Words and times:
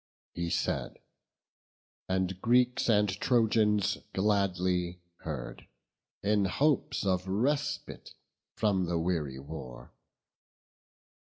He 0.33 0.49
said, 0.49 0.97
and 2.09 2.41
Greeks 2.41 2.89
and 2.89 3.07
Trojans 3.07 3.99
gladly 4.13 4.99
heard, 5.17 5.67
In 6.23 6.45
hopes 6.45 7.05
of 7.05 7.27
respite 7.27 8.15
from 8.55 8.85
the 8.87 8.97
weary 8.97 9.37
war. 9.37 9.93